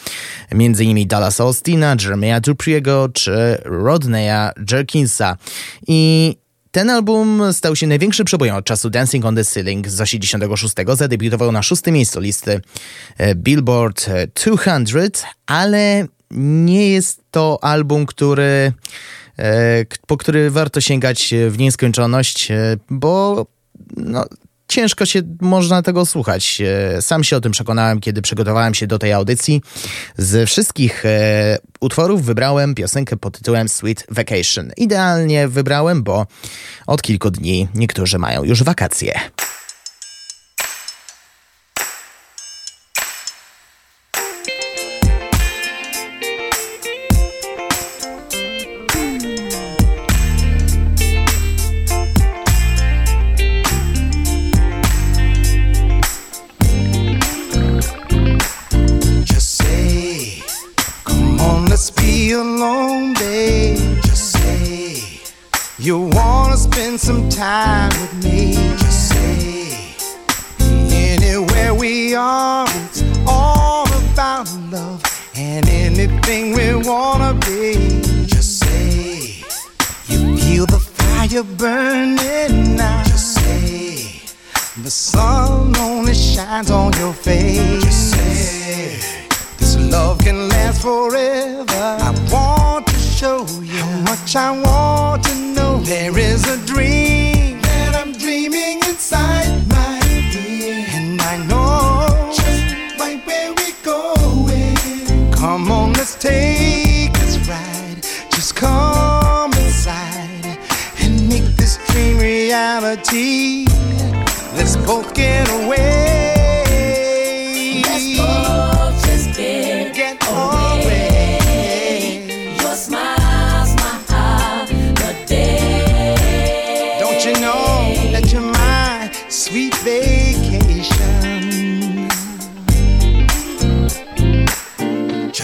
m.in. 0.50 1.08
Dallas 1.08 1.42
Austina, 1.42 1.96
Jeremiah 2.04 2.42
Dupriego 2.42 3.10
czy 3.14 3.58
Rodneya 3.66 4.52
Jerkinsa. 4.72 5.38
I 5.88 6.36
ten 6.72 6.90
album 6.90 7.42
stał 7.54 7.76
się 7.76 7.88
największym 7.88 8.26
przebojem 8.26 8.56
od 8.56 8.66
czasu 8.66 8.90
Dancing 8.90 9.26
on 9.26 9.36
the 9.36 9.46
Ceiling 9.46 9.90
z 9.90 10.02
86. 10.02 10.76
Zadebiutował 10.94 11.52
na 11.52 11.64
szóstym 11.64 11.94
miejscu 11.94 12.20
listy 12.20 12.62
e, 13.18 13.36
Billboard 13.36 14.10
200, 14.36 15.28
ale 15.46 16.08
nie 16.32 16.90
jest 16.90 17.22
to 17.32 17.60
album, 17.62 18.06
który 18.06 18.74
e, 19.40 19.86
po 20.08 20.18
który 20.18 20.52
warto 20.52 20.82
sięgać 20.82 21.34
w 21.50 21.58
nieskończoność, 21.58 22.52
e, 22.52 22.78
bo 22.90 23.46
no, 23.98 24.26
ciężko 24.72 25.06
się 25.06 25.22
można 25.42 25.82
tego 25.82 26.06
słuchać. 26.06 26.62
E, 26.62 27.02
sam 27.02 27.24
się 27.24 27.38
o 27.38 27.42
tym 27.42 27.52
przekonałem, 27.52 28.00
kiedy 28.00 28.22
przygotowałem 28.22 28.74
się 28.74 28.88
do 28.88 29.00
tej 29.00 29.14
audycji. 29.14 29.62
Z 30.18 30.50
wszystkich 30.50 31.06
e, 31.06 31.58
utworów 31.80 32.26
wybrałem 32.26 32.76
piosenkę 32.76 33.18
pod 33.18 33.38
tytułem 33.38 33.70
Sweet 33.70 34.06
Vacation. 34.10 34.72
Idealnie 34.78 35.48
wybrałem, 35.48 36.04
bo 36.04 36.26
od 36.88 37.02
kilku 37.02 37.32
dni 37.32 37.68
niektórzy 37.76 38.18
mają 38.18 38.44
już 38.44 38.64
wakacje. 38.64 39.20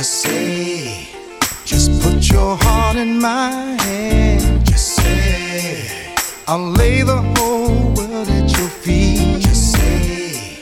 say, 0.08 1.10
just 1.66 2.02
put 2.02 2.30
your 2.30 2.56
heart 2.56 2.96
in 2.96 3.20
my 3.20 3.76
hand. 3.84 4.66
Just 4.66 4.96
say, 4.96 6.16
I'll 6.48 6.72
lay 6.72 7.02
the 7.02 7.22
whole 7.36 7.94
world 7.94 8.30
at 8.30 8.58
your 8.58 8.70
feet. 8.70 9.42
Just 9.42 9.74
say, 9.74 10.60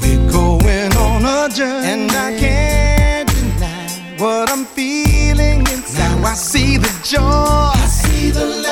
we're 0.00 0.30
going 0.30 0.96
on 0.96 1.24
a 1.24 1.48
journey, 1.52 1.88
and 1.88 2.10
I 2.12 2.38
can't 2.38 3.28
deny 3.28 3.88
what 4.18 4.50
I'm 4.50 4.64
feeling 4.64 5.60
inside. 5.60 5.98
Now 5.98 6.28
I 6.28 6.34
see 6.34 6.76
the 6.76 6.92
joy, 7.02 7.20
I 7.20 7.86
see 7.88 8.30
the 8.30 8.65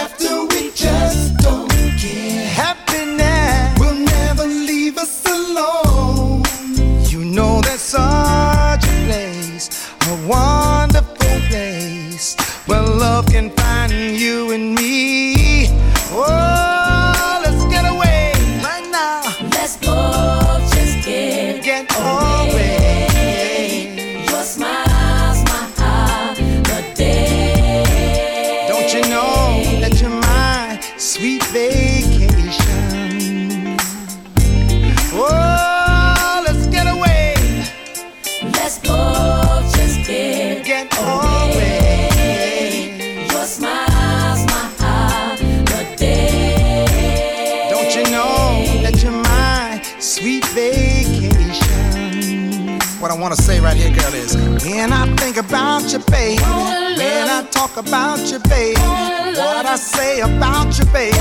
And 54.67 54.95
I 54.95 55.07
think 55.17 55.37
about 55.37 55.93
you, 55.93 55.99
baby. 56.11 56.43
And 56.43 57.31
I 57.31 57.47
talk 57.51 57.77
about 57.77 58.19
you, 58.31 58.39
baby. 58.49 58.81
What 58.81 59.67
I 59.67 59.77
say 59.77 60.21
about 60.21 60.79
you, 60.79 60.87
baby. 60.87 61.19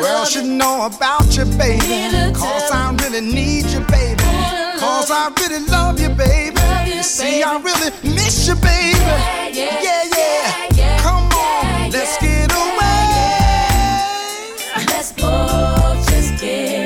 World 0.00 0.28
should 0.28 0.44
know 0.44 0.86
about 0.86 1.36
you, 1.36 1.44
baby. 1.58 2.32
Cause 2.34 2.70
I 2.70 2.94
really 3.02 3.20
need 3.20 3.66
you, 3.66 3.80
baby. 3.80 4.22
Cause 4.78 5.10
I 5.10 5.32
really 5.40 5.66
love 5.66 5.98
you, 6.00 6.10
baby. 6.10 6.60
You 6.86 7.02
see, 7.02 7.42
I 7.42 7.58
really 7.58 7.90
miss 8.14 8.46
you, 8.46 8.54
baby. 8.54 8.98
Yeah, 9.58 10.04
yeah. 10.76 10.98
Come 11.02 11.24
on, 11.24 11.90
let's 11.90 12.16
get 12.18 12.52
away. 12.52 12.94
Let's 14.86 15.12
both 15.12 16.08
just 16.10 16.40
get 16.40 16.83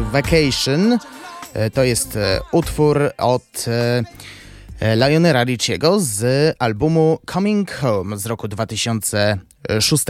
Vacation. 0.00 0.98
E, 1.54 1.70
to 1.70 1.84
jest 1.84 2.16
e, 2.16 2.40
utwór 2.52 3.10
od 3.18 3.64
Lionera 4.96 5.44
Richiego 5.44 6.00
z 6.00 6.54
albumu 6.58 7.18
Coming 7.32 7.70
Home 7.70 8.18
z 8.18 8.26
roku 8.26 8.48
2006. 8.48 10.04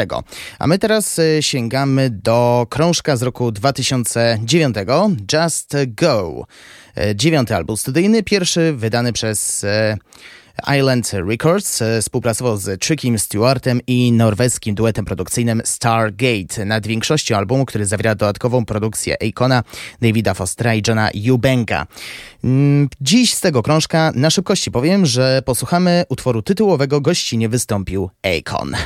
A 0.59 0.67
my 0.67 0.79
teraz 0.79 1.21
sięgamy 1.41 2.11
do 2.11 2.67
krążka 2.71 3.17
z 3.17 3.23
roku 3.23 3.53
2009, 3.53 4.77
Just 5.33 5.77
Go. 5.87 6.47
Dziewiąty 7.15 7.57
album 7.57 7.77
studyjny, 7.77 8.23
pierwszy 8.23 8.73
wydany 8.73 9.13
przez 9.13 9.67
Island 10.79 11.13
Records 11.29 11.83
e, 11.83 12.03
współpracował 12.03 12.57
z 12.57 12.81
Trickiem 12.81 13.19
Stewartem 13.19 13.81
i 13.87 14.13
norweskim 14.13 14.75
duetem 14.75 15.05
produkcyjnym 15.05 15.63
Stargate 15.65 16.65
nad 16.65 16.87
większością 16.87 17.37
albumu, 17.37 17.67
który 17.67 17.87
zawiera 17.87 18.15
dodatkową 18.15 18.65
produkcję 18.65 19.17
Akona, 19.29 19.63
Davida 20.03 20.35
Fostera 20.35 20.75
i 20.75 20.83
Johna 20.89 21.11
Eubanka. 21.29 21.87
Mm, 22.45 22.89
dziś 23.01 23.35
z 23.35 23.41
tego 23.41 23.63
krążka 23.63 24.13
na 24.15 24.31
szybkości 24.31 24.71
powiem, 24.71 25.07
że 25.07 25.43
posłuchamy 25.45 26.05
utworu 26.09 26.43
tytułowego 26.43 27.01
gości 27.01 27.49
wystąpił 27.49 28.11
Akon. 28.23 28.77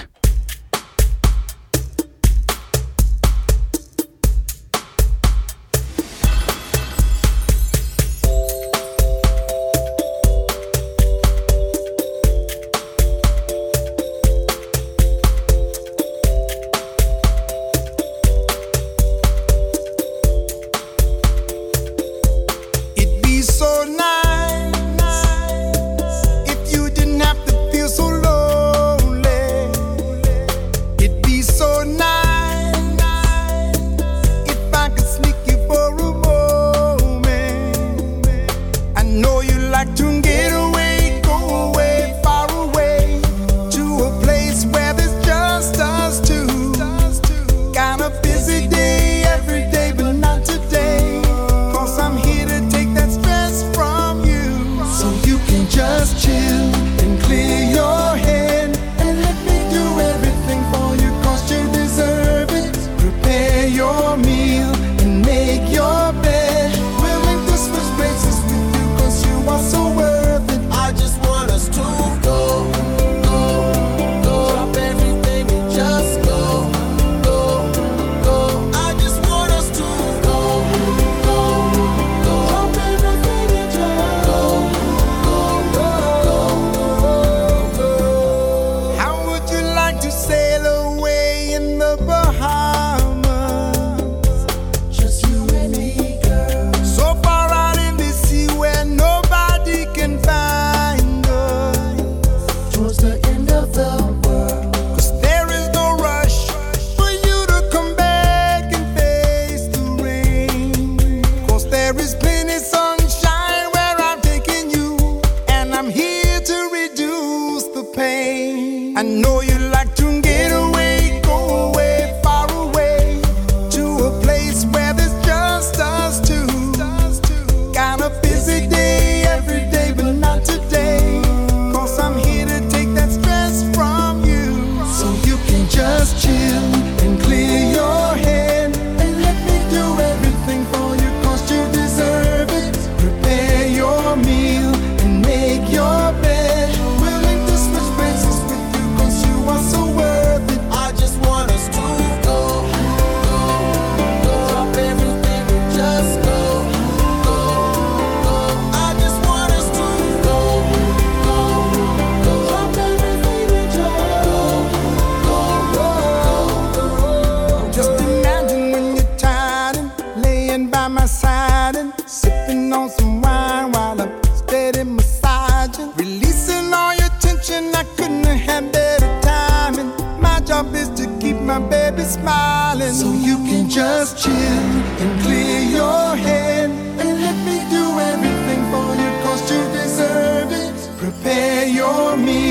riding, 171.71 171.93
sipping 172.07 172.73
on 172.73 172.89
some 172.91 173.21
wine 173.21 173.73
while 173.73 174.01
I'm 174.01 174.23
steady 174.35 174.85
massaging, 174.85 175.93
releasing 175.97 176.73
all 176.73 176.95
your 176.95 177.09
tension. 177.21 177.75
I 177.75 177.85
couldn't 177.97 178.25
have 178.25 178.73
better 178.73 179.21
timing. 179.21 179.91
My 180.21 180.41
job 180.41 180.75
is 180.75 180.89
to 180.91 181.07
keep 181.21 181.37
my 181.37 181.59
baby 181.59 182.03
smiling, 182.03 182.93
so 182.93 183.13
you 183.13 183.37
can 183.49 183.69
just 183.69 184.23
chill 184.23 184.33
and 184.33 185.23
clear 185.23 185.61
your 185.61 186.17
head 186.17 186.71
and 186.71 187.21
let 187.21 187.37
me 187.47 187.59
do 187.71 187.85
everything 188.11 188.63
for 188.73 188.89
you, 189.01 189.11
cause 189.25 189.43
you 189.51 189.63
deserve 189.73 190.53
it. 190.53 190.75
Prepare 190.99 191.67
your 191.67 192.17
meal. 192.17 192.50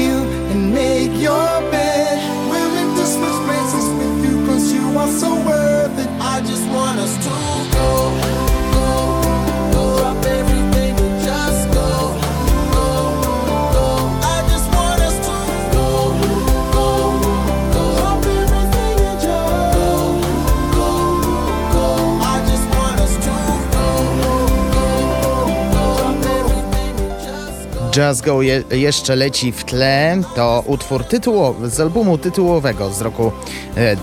Go 28.26 28.42
je, 28.42 28.64
jeszcze 28.72 29.16
leci 29.16 29.52
w 29.52 29.64
tle. 29.64 30.22
To 30.36 30.64
utwór 30.68 31.04
tytułowy, 31.04 31.70
z 31.70 31.80
albumu 31.80 32.18
tytułowego 32.18 32.94
z 32.94 33.02
roku 33.02 33.32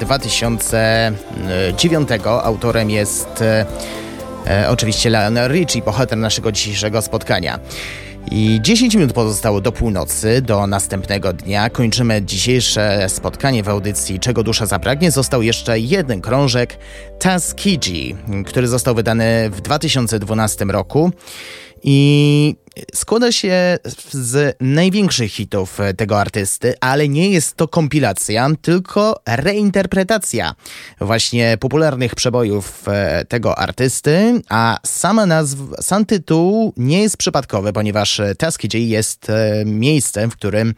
2009. 0.00 2.08
E, 2.10 2.20
Autorem 2.42 2.90
jest 2.90 3.42
e, 3.42 3.66
e, 4.46 4.70
oczywiście 4.70 5.10
Lionel 5.10 5.52
Richie, 5.52 5.82
bohater 5.82 6.18
naszego 6.18 6.52
dzisiejszego 6.52 7.02
spotkania. 7.02 7.60
I 8.30 8.58
10 8.62 8.94
minut 8.94 9.12
pozostało 9.12 9.60
do 9.60 9.72
północy, 9.72 10.42
do 10.42 10.66
następnego 10.66 11.32
dnia. 11.32 11.70
Kończymy 11.70 12.22
dzisiejsze 12.22 13.08
spotkanie 13.08 13.62
w 13.62 13.68
audycji 13.68 14.20
Czego 14.20 14.42
Dusza 14.42 14.66
Zapragnie. 14.66 15.10
Został 15.10 15.42
jeszcze 15.42 15.78
jeden 15.78 16.20
krążek 16.20 16.78
Tuskegee, 17.18 18.16
który 18.46 18.68
został 18.68 18.94
wydany 18.94 19.50
w 19.50 19.60
2012 19.60 20.64
roku. 20.64 21.10
I 21.82 22.56
składa 22.94 23.32
się 23.32 23.78
z 24.10 24.56
największych 24.60 25.32
hitów 25.32 25.78
tego 25.96 26.20
artysty, 26.20 26.74
ale 26.80 27.08
nie 27.08 27.30
jest 27.30 27.56
to 27.56 27.68
kompilacja, 27.68 28.48
tylko 28.62 29.20
reinterpretacja 29.26 30.54
właśnie 31.00 31.56
popularnych 31.60 32.14
przebojów 32.14 32.88
e, 32.88 33.24
tego 33.24 33.58
artysty, 33.58 34.40
a 34.48 34.78
sama 34.86 35.26
nazwa, 35.26 35.76
sam 35.82 36.06
tytuł 36.06 36.72
nie 36.76 37.02
jest 37.02 37.16
przypadkowy, 37.16 37.72
ponieważ 37.72 38.20
Tuskegee 38.38 38.88
jest 38.88 39.30
e, 39.30 39.64
miejscem, 39.64 40.30
w 40.30 40.36
którym 40.36 40.74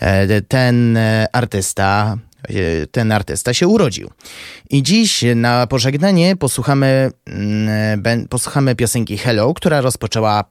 e, 0.00 0.42
ten 0.42 0.98
artysta 1.32 2.16
E, 2.16 2.29
ten 2.90 3.12
artysta 3.12 3.54
się 3.54 3.68
urodził. 3.68 4.10
I 4.70 4.82
dziś 4.82 5.24
na 5.36 5.66
pożegnanie 5.66 6.36
posłuchamy, 6.36 7.10
mm, 7.26 8.28
posłuchamy 8.28 8.76
piosenki 8.76 9.18
Hello, 9.18 9.54
która 9.54 9.80
rozpoczęła, 9.80 10.44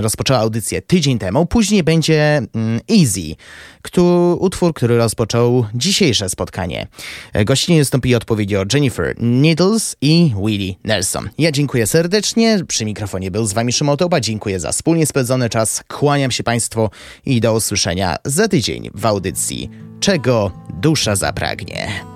rozpoczęła 0.00 0.40
audycję 0.40 0.82
tydzień 0.82 1.18
temu. 1.18 1.46
Później 1.46 1.82
będzie 1.82 2.36
mm, 2.36 2.80
Easy, 2.90 3.36
który, 3.82 4.34
utwór, 4.34 4.74
który 4.74 4.96
rozpoczął 4.96 5.66
dzisiejsze 5.74 6.28
spotkanie. 6.28 6.86
E, 7.32 7.44
gościnie 7.44 7.78
wystąpili 7.78 8.14
odpowiednio 8.14 8.64
Jennifer 8.74 9.14
Needles 9.18 9.96
i 10.00 10.34
Willie 10.44 10.74
Nelson. 10.84 11.30
Ja 11.38 11.52
dziękuję 11.52 11.86
serdecznie. 11.86 12.58
Przy 12.68 12.84
mikrofonie 12.84 13.30
był 13.30 13.46
z 13.46 13.52
wami 13.52 13.72
Szymon 13.72 13.96
Toba. 13.96 14.20
Dziękuję 14.20 14.60
za 14.60 14.72
wspólnie 14.72 15.06
spędzony 15.06 15.48
czas. 15.48 15.84
Kłaniam 15.88 16.30
się 16.30 16.42
Państwu 16.42 16.90
i 17.26 17.40
do 17.40 17.54
usłyszenia 17.54 18.16
za 18.24 18.48
tydzień 18.48 18.90
w 18.94 19.06
audycji 19.06 19.70
Czego 20.00 20.50
dusza 20.80 21.16
zapragnie. 21.16 22.13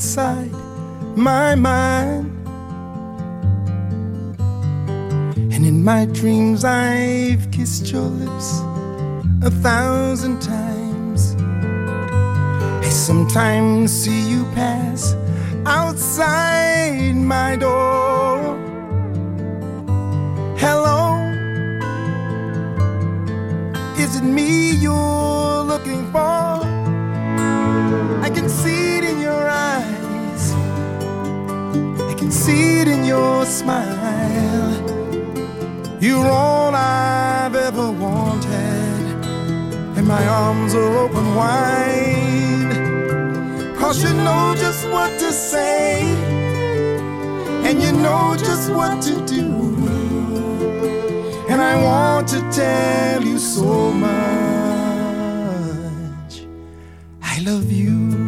Inside 0.00 0.52
my 1.16 1.54
mind. 1.54 2.26
And 5.52 5.66
in 5.66 5.84
my 5.84 6.06
dreams, 6.06 6.64
I've 6.64 7.50
kissed 7.50 7.90
your 7.92 8.08
lips 8.22 8.60
a 9.42 9.50
thousand 9.50 10.40
times. 10.40 11.36
I 12.86 12.88
sometimes 12.88 13.92
see 13.92 14.30
you 14.30 14.44
pass 14.54 15.14
outside 15.66 17.14
my 17.14 17.56
door. 17.56 18.56
Hello, 20.56 21.16
is 23.98 24.16
it 24.16 24.24
me 24.24 24.70
you're 24.72 25.62
looking 25.62 26.10
for? 26.12 26.79
I 28.22 28.30
can 28.30 28.48
see 28.48 28.98
it 28.98 29.04
in 29.04 29.20
your 29.20 29.48
eyes, 29.48 30.52
I 32.12 32.14
can 32.14 32.30
see 32.30 32.80
it 32.80 32.88
in 32.88 33.04
your 33.04 33.44
smile. 33.44 34.70
You're 36.00 36.30
all 36.30 36.72
I've 36.74 37.56
ever 37.56 37.90
wanted, 37.90 39.02
and 39.96 40.06
my 40.06 40.24
arms 40.26 40.74
are 40.74 40.96
open 41.04 41.34
wide. 41.34 42.72
Cause 43.76 44.04
you 44.04 44.12
know 44.14 44.54
just 44.56 44.88
what 44.88 45.10
to 45.18 45.32
say, 45.32 46.02
and 47.66 47.82
you 47.82 47.92
know 47.92 48.36
just 48.38 48.70
what 48.70 49.02
to 49.02 49.14
do. 49.26 49.46
And 51.48 51.60
I 51.60 51.82
want 51.82 52.28
to 52.28 52.40
tell 52.52 53.24
you 53.24 53.38
so 53.38 53.90
much. 53.90 54.49
I 57.40 57.42
love 57.42 57.72
you. 57.72 58.19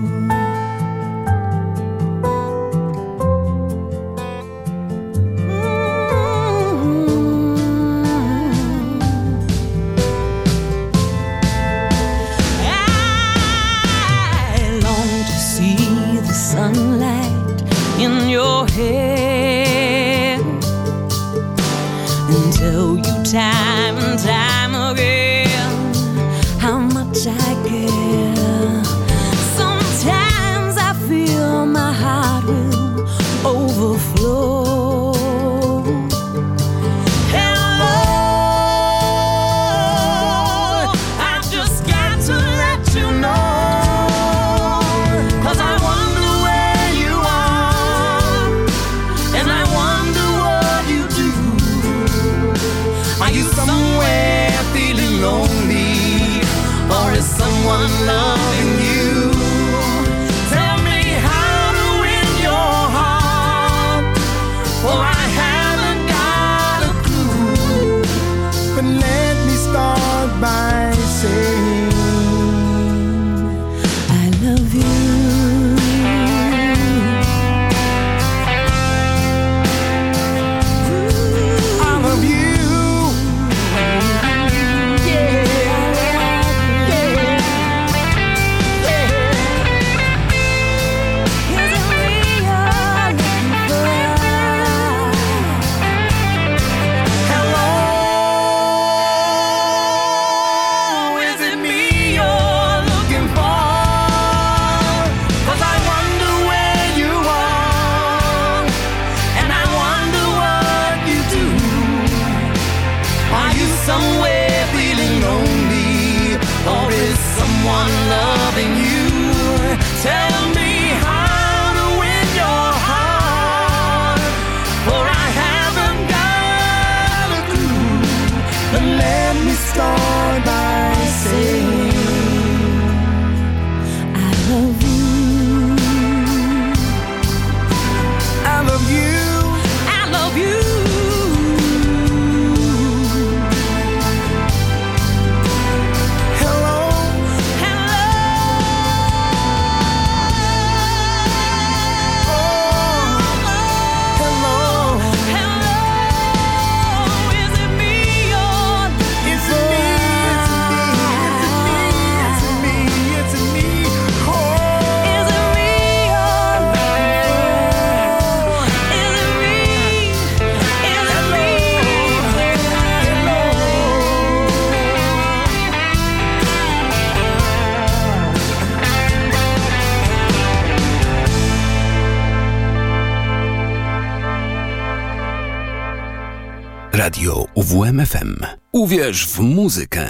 UWMFM. 187.93 188.36
Uwierz 188.72 189.26
w 189.26 189.40
muzykę. 189.40 190.07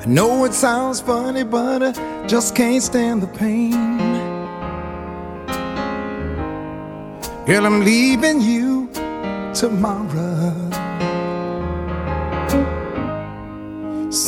I 0.00 0.06
know 0.06 0.44
it 0.44 0.54
sounds 0.54 1.00
funny, 1.00 1.44
but 1.44 1.82
I 1.82 1.92
just 2.28 2.54
can't 2.54 2.82
stand 2.82 3.22
the 3.22 3.38
pain. 3.38 3.72
Girl, 7.46 7.66
I'm 7.66 7.84
leaving 7.84 8.40
you 8.40 8.88
tomorrow. 9.54 10.17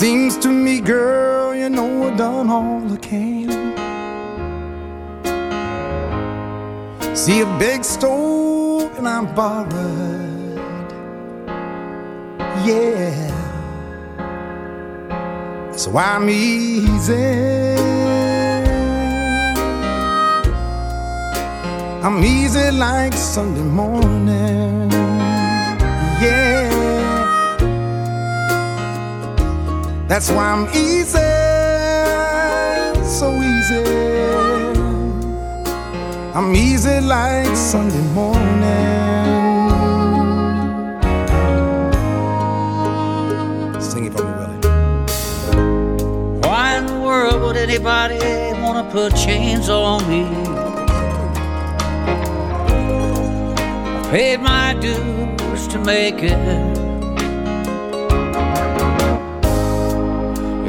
Seems 0.00 0.38
to 0.38 0.48
me, 0.48 0.80
girl, 0.80 1.54
you 1.54 1.68
know 1.68 2.08
I 2.08 2.16
done 2.16 2.48
all 2.48 2.90
I 2.90 2.96
can. 2.96 3.50
See 7.14 7.42
a 7.42 7.58
big 7.58 7.84
stove 7.84 8.96
and 8.96 9.06
I'm 9.06 9.26
borrowed. 9.34 10.90
Yeah. 12.64 13.28
So 15.76 15.94
I'm 15.98 16.30
easy. 16.30 17.14
I'm 22.02 22.24
easy 22.24 22.70
like 22.70 23.12
Sunday 23.12 23.60
morning. 23.60 25.09
That's 30.10 30.28
why 30.28 30.50
I'm 30.50 30.66
easy. 30.74 31.18
So 33.06 33.30
easy. 33.30 33.84
I'm 36.34 36.52
easy 36.52 37.00
like 37.00 37.54
Sunday 37.54 38.02
morning. 38.12 38.40
Sing 43.80 44.06
it 44.06 44.12
for 44.12 44.24
me, 44.24 44.32
Willie. 44.32 44.58
Why 46.40 46.78
in 46.78 46.86
the 46.86 46.98
world 46.98 47.40
would 47.42 47.56
anybody 47.56 48.18
want 48.60 48.84
to 48.84 48.92
put 48.92 49.14
chains 49.14 49.68
on 49.68 50.02
me? 50.10 50.24
Paid 54.10 54.40
my 54.40 54.74
dues 54.74 55.68
to 55.68 55.78
make 55.78 56.20
it. 56.24 56.79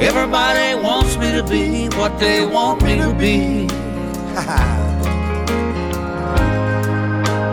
Everybody 0.02 0.82
wants 0.82 1.16
me 1.18 1.32
to 1.32 1.43
be 1.43 1.88
what 1.97 2.20
they 2.20 2.45
want 2.45 2.82
me 2.84 2.97
to 2.97 3.14
be. 3.14 3.68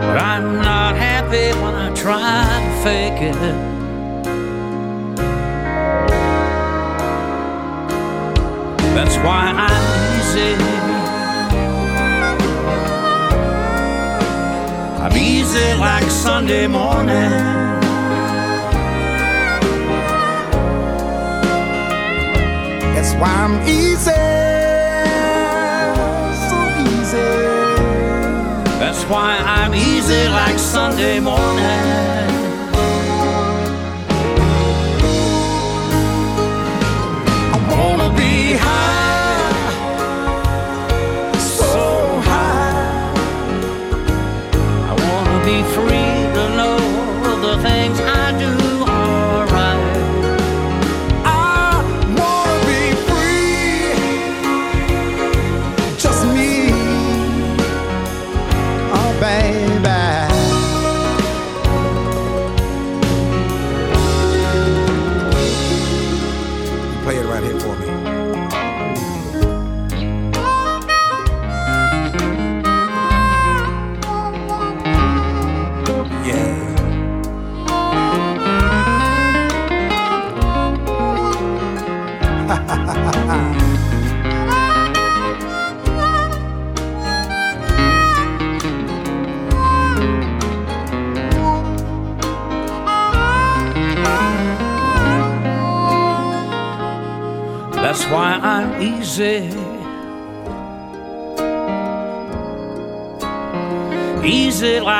But 0.09 0.17
I'm 0.17 0.55
not 0.55 0.95
happy 0.95 1.53
when 1.61 1.75
I 1.75 1.93
try 1.93 2.41
to 2.65 2.83
fake 2.83 3.21
it. 3.21 3.35
That's 8.95 9.17
why 9.17 9.53
I'm 9.67 9.85
easy. 10.17 10.55
I'm 14.99 15.15
easy 15.15 15.79
like 15.79 16.09
Sunday 16.09 16.65
morning. 16.65 17.58
Why 23.19 23.27
I'm 23.27 23.67
easy. 23.67 24.11
So 26.47 26.59
easy. 26.87 27.31
That's 28.79 29.03
why 29.03 29.37
I'm 29.37 29.75
easy 29.75 30.27
like 30.29 30.57
Sunday 30.57 31.19
morning. 31.19 32.38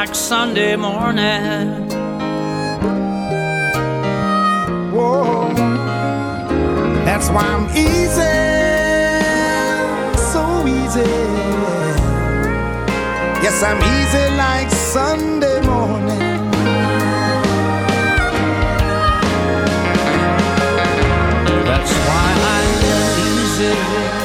Like 0.10 0.16
Sunday 0.16 0.76
morning. 0.76 1.88
Whoa. 4.91 5.53
That's 7.05 7.30
why 7.30 7.43
I'm 7.43 7.68
easy, 7.78 8.38
so 10.32 10.43
easy. 10.66 11.14
Yes, 13.43 13.62
I'm 13.62 13.82
easy 13.97 14.26
like 14.36 14.70
Sunday 14.72 15.62
morning. 15.62 16.51
That's 21.70 21.93
why 22.07 22.26
I'm 22.55 22.72
easy. 23.43 24.18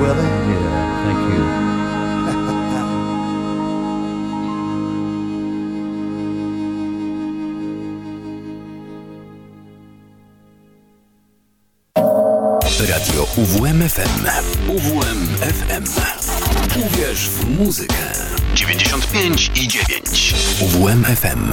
Willie. 0.00 0.16
Yeah, 0.16 1.04
thank 1.04 1.34
you. 1.34 1.60
Radio 12.80 13.26
UWMFM. 13.36 14.26
UWMFM. 14.68 15.84
Uwierz 16.76 17.28
w 17.28 17.58
muzykę. 17.58 17.94
95 18.54 19.50
i 19.54 19.68
9. 19.68 20.34
UWMFM. 20.60 21.52